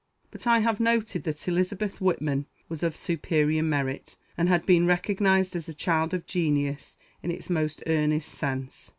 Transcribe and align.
But 0.31 0.47
I 0.47 0.61
have 0.61 0.79
noted 0.79 1.25
that 1.25 1.47
Elizabeth 1.47 2.01
Whitman 2.01 2.47
was 2.67 2.81
of 2.81 2.97
superior 2.97 3.61
merit, 3.61 4.15
and 4.35 4.49
had 4.49 4.65
been 4.65 4.87
recognized 4.87 5.55
as 5.55 5.69
a 5.69 5.75
child 5.75 6.15
of 6.15 6.25
genius 6.25 6.97
in 7.21 7.29
its 7.29 7.51
most 7.51 7.83
earnest 7.85 8.29
sense. 8.29 8.89